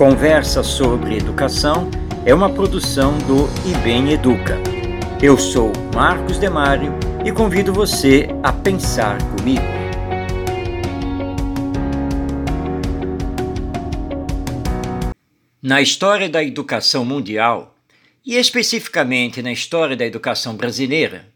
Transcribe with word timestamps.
Conversa 0.00 0.62
sobre 0.62 1.18
Educação 1.18 1.90
é 2.24 2.32
uma 2.32 2.48
produção 2.48 3.18
do 3.18 3.46
IBEM 3.68 4.12
Educa. 4.12 4.56
Eu 5.20 5.36
sou 5.36 5.70
Marcos 5.94 6.38
Demário 6.38 6.94
e 7.22 7.30
convido 7.30 7.70
você 7.70 8.26
a 8.42 8.50
pensar 8.50 9.18
comigo. 9.36 9.60
Na 15.62 15.82
história 15.82 16.30
da 16.30 16.42
educação 16.42 17.04
mundial, 17.04 17.76
e 18.24 18.36
especificamente 18.36 19.42
na 19.42 19.52
história 19.52 19.94
da 19.94 20.06
educação 20.06 20.56
brasileira, 20.56 21.28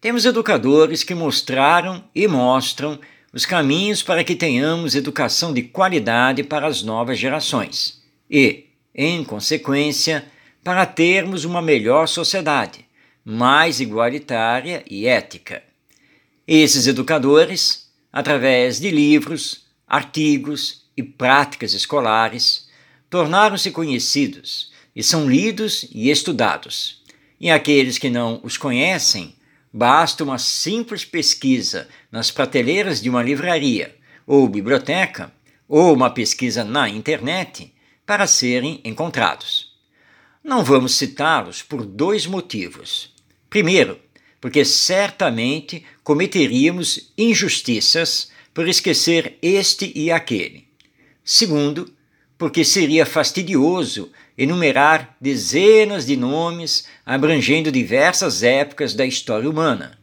temos 0.00 0.24
educadores 0.24 1.04
que 1.04 1.14
mostraram 1.14 2.02
e 2.12 2.26
mostram 2.26 2.98
os 3.32 3.46
caminhos 3.46 4.02
para 4.02 4.24
que 4.24 4.34
tenhamos 4.34 4.96
educação 4.96 5.54
de 5.54 5.62
qualidade 5.62 6.42
para 6.42 6.66
as 6.66 6.82
novas 6.82 7.16
gerações 7.16 7.97
e, 8.30 8.66
em 8.94 9.24
consequência, 9.24 10.24
para 10.62 10.84
termos 10.84 11.44
uma 11.44 11.62
melhor 11.62 12.06
sociedade, 12.06 12.86
mais 13.24 13.80
igualitária 13.80 14.84
e 14.88 15.06
ética. 15.06 15.62
Esses 16.46 16.86
educadores, 16.86 17.88
através 18.12 18.80
de 18.80 18.90
livros, 18.90 19.66
artigos 19.86 20.84
e 20.96 21.02
práticas 21.02 21.72
escolares, 21.72 22.68
tornaram-se 23.08 23.70
conhecidos 23.70 24.72
e 24.94 25.02
são 25.02 25.28
lidos 25.28 25.86
e 25.92 26.10
estudados. 26.10 27.02
E 27.40 27.50
aqueles 27.50 27.98
que 27.98 28.10
não 28.10 28.40
os 28.42 28.56
conhecem 28.56 29.34
Basta 29.72 30.24
uma 30.24 30.38
simples 30.38 31.04
pesquisa 31.04 31.88
nas 32.10 32.30
prateleiras 32.30 33.02
de 33.02 33.10
uma 33.10 33.22
livraria 33.22 33.94
ou 34.26 34.48
biblioteca, 34.48 35.32
ou 35.68 35.92
uma 35.92 36.10
pesquisa 36.10 36.64
na 36.64 36.88
internet, 36.88 37.72
para 38.08 38.26
serem 38.26 38.80
encontrados. 38.84 39.70
Não 40.42 40.64
vamos 40.64 40.96
citá-los 40.96 41.60
por 41.60 41.84
dois 41.84 42.24
motivos. 42.24 43.14
Primeiro, 43.50 44.00
porque 44.40 44.64
certamente 44.64 45.84
cometeríamos 46.02 47.12
injustiças 47.18 48.30
por 48.54 48.66
esquecer 48.66 49.36
este 49.42 49.92
e 49.94 50.10
aquele. 50.10 50.66
Segundo, 51.22 51.92
porque 52.38 52.64
seria 52.64 53.04
fastidioso 53.04 54.10
enumerar 54.38 55.14
dezenas 55.20 56.06
de 56.06 56.16
nomes 56.16 56.88
abrangendo 57.04 57.70
diversas 57.70 58.42
épocas 58.42 58.94
da 58.94 59.04
história 59.04 59.50
humana. 59.50 59.98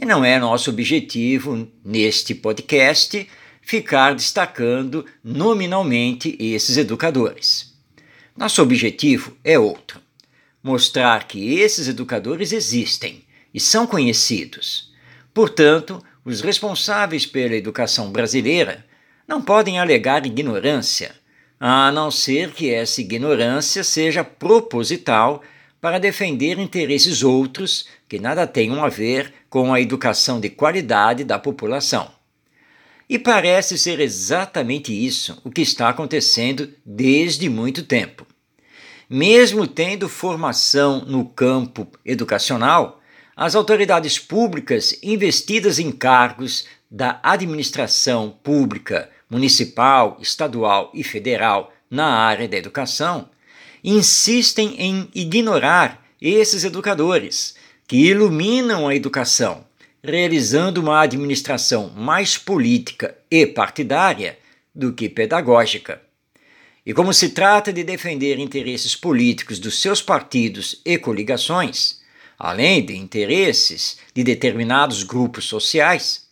E 0.00 0.04
não 0.04 0.24
é 0.24 0.38
nosso 0.38 0.70
objetivo, 0.70 1.66
neste 1.84 2.36
podcast, 2.36 3.28
ficar 3.68 4.14
destacando 4.14 5.04
nominalmente 5.22 6.34
esses 6.40 6.78
educadores. 6.78 7.74
Nosso 8.34 8.62
objetivo 8.62 9.36
é 9.44 9.58
outro: 9.58 10.00
mostrar 10.62 11.28
que 11.28 11.60
esses 11.60 11.86
educadores 11.86 12.50
existem 12.50 13.26
e 13.52 13.60
são 13.60 13.86
conhecidos. 13.86 14.90
Portanto, 15.34 16.02
os 16.24 16.40
responsáveis 16.40 17.26
pela 17.26 17.56
educação 17.56 18.10
brasileira 18.10 18.86
não 19.26 19.42
podem 19.42 19.78
alegar 19.78 20.24
ignorância 20.24 21.14
a 21.60 21.92
não 21.92 22.10
ser 22.10 22.52
que 22.52 22.72
essa 22.72 23.02
ignorância 23.02 23.84
seja 23.84 24.24
proposital 24.24 25.42
para 25.78 25.98
defender 25.98 26.58
interesses 26.58 27.22
outros 27.22 27.86
que 28.08 28.18
nada 28.18 28.46
tenham 28.46 28.82
a 28.82 28.88
ver 28.88 29.30
com 29.50 29.74
a 29.74 29.80
educação 29.80 30.40
de 30.40 30.48
qualidade 30.48 31.22
da 31.22 31.38
população. 31.38 32.17
E 33.08 33.18
parece 33.18 33.78
ser 33.78 34.00
exatamente 34.00 34.92
isso 34.92 35.40
o 35.42 35.50
que 35.50 35.62
está 35.62 35.88
acontecendo 35.88 36.68
desde 36.84 37.48
muito 37.48 37.82
tempo. 37.82 38.26
Mesmo 39.08 39.66
tendo 39.66 40.08
formação 40.08 41.04
no 41.06 41.24
campo 41.24 41.88
educacional, 42.04 43.00
as 43.34 43.54
autoridades 43.54 44.18
públicas 44.18 44.98
investidas 45.02 45.78
em 45.78 45.90
cargos 45.90 46.66
da 46.90 47.18
administração 47.22 48.36
pública 48.42 49.08
municipal, 49.30 50.18
estadual 50.20 50.90
e 50.92 51.02
federal 51.02 51.72
na 51.90 52.06
área 52.06 52.46
da 52.46 52.56
educação, 52.56 53.30
insistem 53.82 54.74
em 54.78 55.08
ignorar 55.14 56.04
esses 56.20 56.64
educadores 56.64 57.54
que 57.86 57.96
iluminam 57.96 58.86
a 58.86 58.94
educação, 58.94 59.64
realizando 60.02 60.80
uma 60.80 61.00
administração 61.00 61.90
mais 61.90 62.38
política 62.38 63.16
e 63.30 63.46
partidária 63.46 64.38
do 64.74 64.92
que 64.92 65.08
pedagógica. 65.08 66.00
E 66.86 66.94
como 66.94 67.12
se 67.12 67.30
trata 67.30 67.72
de 67.72 67.84
defender 67.84 68.38
interesses 68.38 68.96
políticos 68.96 69.58
dos 69.58 69.80
seus 69.80 70.00
partidos 70.00 70.80
e 70.84 70.96
coligações, 70.96 72.00
além 72.38 72.84
de 72.84 72.96
interesses 72.96 73.98
de 74.14 74.22
determinados 74.22 75.02
grupos 75.02 75.44
sociais, 75.44 76.28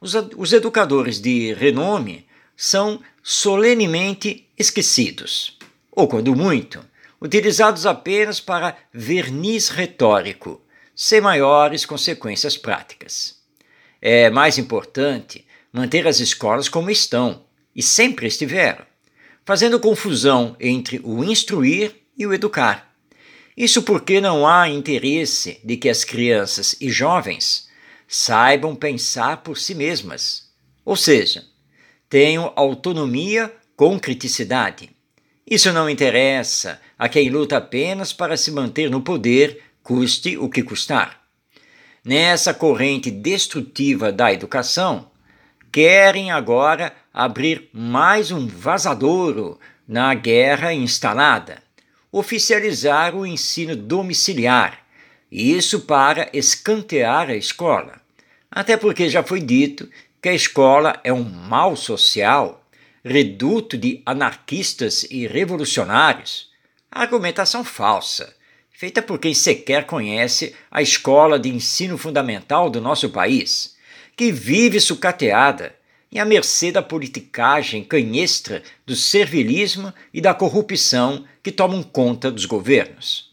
os, 0.00 0.14
os 0.36 0.52
educadores 0.52 1.20
de 1.20 1.52
renome 1.54 2.26
são 2.56 3.00
solenemente 3.22 4.48
esquecidos, 4.56 5.58
ou, 5.92 6.08
quando 6.08 6.34
muito, 6.34 6.84
utilizados 7.20 7.84
apenas 7.84 8.40
para 8.40 8.76
verniz 8.92 9.68
retórico, 9.68 10.60
sem 11.00 11.20
maiores 11.20 11.86
consequências 11.86 12.56
práticas. 12.56 13.36
É 14.02 14.28
mais 14.30 14.58
importante 14.58 15.46
manter 15.72 16.08
as 16.08 16.18
escolas 16.18 16.68
como 16.68 16.90
estão 16.90 17.44
e 17.72 17.80
sempre 17.84 18.26
estiveram, 18.26 18.84
fazendo 19.44 19.78
confusão 19.78 20.56
entre 20.58 21.00
o 21.04 21.22
instruir 21.22 21.94
e 22.18 22.26
o 22.26 22.34
educar. 22.34 22.92
Isso 23.56 23.82
porque 23.82 24.20
não 24.20 24.44
há 24.44 24.68
interesse 24.68 25.60
de 25.62 25.76
que 25.76 25.88
as 25.88 26.02
crianças 26.02 26.74
e 26.80 26.90
jovens 26.90 27.68
saibam 28.08 28.74
pensar 28.74 29.44
por 29.44 29.56
si 29.56 29.76
mesmas, 29.76 30.50
ou 30.84 30.96
seja, 30.96 31.44
tenham 32.10 32.52
autonomia 32.56 33.54
com 33.76 34.00
criticidade. 34.00 34.90
Isso 35.48 35.72
não 35.72 35.88
interessa 35.88 36.80
a 36.98 37.08
quem 37.08 37.30
luta 37.30 37.56
apenas 37.56 38.12
para 38.12 38.36
se 38.36 38.50
manter 38.50 38.90
no 38.90 39.00
poder, 39.00 39.62
custe 39.88 40.36
o 40.36 40.50
que 40.50 40.62
custar. 40.62 41.18
Nessa 42.04 42.52
corrente 42.52 43.10
destrutiva 43.10 44.12
da 44.12 44.30
educação, 44.30 45.10
querem 45.72 46.30
agora 46.30 46.94
abrir 47.12 47.70
mais 47.72 48.30
um 48.30 48.46
vazadouro 48.46 49.58
na 49.88 50.12
guerra 50.12 50.74
instalada, 50.74 51.62
oficializar 52.12 53.16
o 53.16 53.24
ensino 53.24 53.74
domiciliar, 53.74 54.78
isso 55.32 55.80
para 55.80 56.28
escantear 56.34 57.30
a 57.30 57.36
escola. 57.36 57.98
Até 58.50 58.76
porque 58.76 59.08
já 59.08 59.22
foi 59.22 59.40
dito 59.40 59.88
que 60.20 60.28
a 60.28 60.34
escola 60.34 61.00
é 61.02 61.14
um 61.14 61.24
mal 61.24 61.74
social, 61.74 62.62
reduto 63.02 63.78
de 63.78 64.02
anarquistas 64.04 65.04
e 65.04 65.26
revolucionários. 65.26 66.50
Argumentação 66.90 67.64
falsa, 67.64 68.36
feita 68.78 69.02
por 69.02 69.18
quem 69.18 69.34
sequer 69.34 69.84
conhece 69.86 70.54
a 70.70 70.80
escola 70.80 71.38
de 71.38 71.48
ensino 71.48 71.98
fundamental 71.98 72.70
do 72.70 72.80
nosso 72.80 73.10
país, 73.10 73.76
que 74.16 74.30
vive 74.30 74.80
sucateada 74.80 75.74
e 76.12 76.18
à 76.18 76.24
mercê 76.24 76.70
da 76.70 76.80
politicagem 76.80 77.82
canhestra, 77.82 78.62
do 78.86 78.94
servilismo 78.94 79.92
e 80.14 80.20
da 80.20 80.32
corrupção 80.32 81.24
que 81.42 81.50
tomam 81.50 81.82
conta 81.82 82.30
dos 82.30 82.44
governos. 82.44 83.30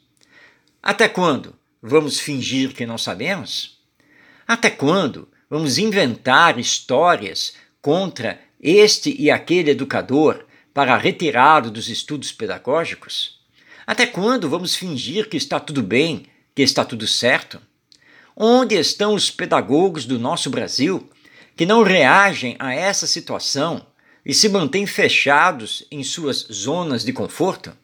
Até 0.81 1.07
quando 1.07 1.55
vamos 1.81 2.19
fingir 2.19 2.73
que 2.73 2.85
não 2.85 2.97
sabemos? 2.97 3.79
Até 4.47 4.69
quando 4.69 5.29
Vamos 5.47 5.77
inventar 5.77 6.57
histórias 6.59 7.55
contra 7.79 8.41
este 8.59 9.15
e 9.17 9.29
aquele 9.29 9.71
educador 9.71 10.43
para 10.73 10.97
retirá-lo 10.97 11.69
dos 11.69 11.87
estudos 11.87 12.31
pedagógicos? 12.31 13.44
Até 13.85 14.07
quando 14.07 14.49
vamos 14.49 14.75
fingir 14.75 15.29
que 15.29 15.37
está 15.37 15.59
tudo 15.59 15.83
bem, 15.83 16.25
que 16.55 16.63
está 16.63 16.83
tudo 16.83 17.07
certo? 17.07 17.61
Onde 18.35 18.75
estão 18.75 19.13
os 19.13 19.29
pedagogos 19.29 20.05
do 20.05 20.17
nosso 20.17 20.49
Brasil 20.49 21.09
que 21.55 21.65
não 21.65 21.83
reagem 21.83 22.55
a 22.59 22.73
essa 22.73 23.05
situação 23.05 23.85
e 24.25 24.33
se 24.33 24.49
mantêm 24.49 24.85
fechados 24.87 25.85
em 25.91 26.03
suas 26.03 26.47
zonas 26.51 27.03
de 27.03 27.13
conforto? 27.13 27.77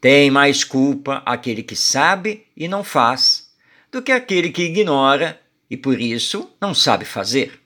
Tem 0.00 0.30
mais 0.30 0.64
culpa 0.64 1.22
aquele 1.24 1.62
que 1.62 1.76
sabe 1.76 2.46
e 2.56 2.66
não 2.66 2.82
faz 2.82 3.50
do 3.92 4.02
que 4.02 4.10
aquele 4.10 4.50
que 4.50 4.62
ignora 4.62 5.40
e 5.70 5.76
por 5.76 6.00
isso 6.00 6.50
não 6.60 6.74
sabe 6.74 7.04
fazer. 7.04 7.60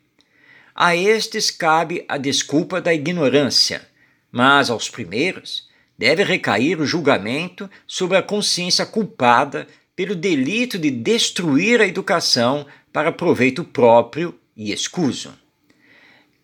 A 0.75 0.95
estes 0.95 1.51
cabe 1.51 2.05
a 2.09 2.19
desculpa 2.19 2.81
da 2.81 2.95
ignorância, 2.95 3.89
mas 4.31 4.71
aos 4.71 4.89
primeiros 4.89 5.68
deve 5.99 6.23
recair 6.23 6.81
o 6.81 6.87
julgamento 6.87 7.69
sobre 7.87 8.17
a 8.17 8.23
consciência 8.23 8.87
culpada 8.87 9.67
pelo 9.97 10.15
delito 10.15 10.79
de 10.79 10.93
destruir 10.93 11.81
a 11.81 11.87
educação 11.87 12.65
para 12.93 13.11
proveito 13.11 13.65
próprio 13.65 14.39
e 14.57 14.73
escuso. 14.73 15.37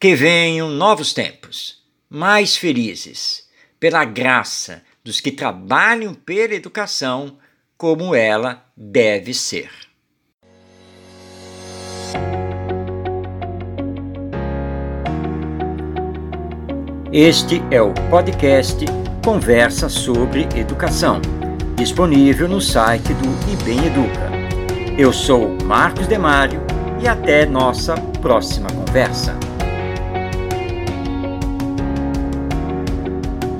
Que 0.00 0.16
venham 0.16 0.68
novos 0.68 1.12
tempos, 1.14 1.80
mais 2.10 2.56
felizes, 2.56 3.48
pela 3.78 4.04
graça 4.04 4.82
dos 5.04 5.20
que 5.20 5.30
trabalham 5.30 6.14
pela 6.14 6.54
educação 6.54 7.38
como 7.76 8.14
ela 8.14 8.66
deve 8.76 9.32
ser. 9.32 9.70
Este 17.12 17.62
é 17.70 17.80
o 17.80 17.94
podcast 18.10 18.84
Conversa 19.24 19.88
sobre 19.88 20.46
Educação, 20.54 21.18
disponível 21.76 22.46
no 22.46 22.60
site 22.60 23.14
do 23.14 23.52
IBEM 23.52 23.86
Educa. 23.86 24.30
Eu 24.98 25.14
sou 25.14 25.56
Marcos 25.64 26.06
Demário 26.06 26.60
e 27.00 27.08
até 27.08 27.46
nossa 27.46 27.94
próxima 28.20 28.68
conversa. 28.68 29.34